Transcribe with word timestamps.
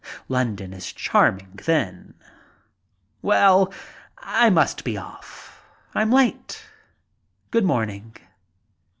London 0.27 0.73
is 0.73 0.91
charming 0.91 1.59
then. 1.63 2.15
Well, 3.21 3.71
I 4.17 4.49
must 4.49 4.83
be 4.83 4.97
off. 4.97 5.63
I'm 5.93 6.11
late. 6.11 6.65
Good 7.51 7.65
morning." 7.65 8.15